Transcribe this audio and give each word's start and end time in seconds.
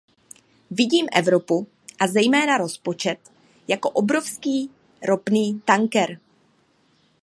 Vidím 0.71 1.07
Evropu, 1.15 1.67
a 1.99 2.07
zejména 2.07 2.57
rozpočet, 2.57 3.31
jako 3.67 3.89
obrovský 3.89 4.71
ropný 5.07 5.61
tanker. 5.65 6.19